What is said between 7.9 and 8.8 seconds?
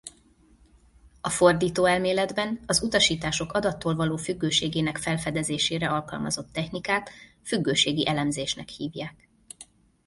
elemzésnek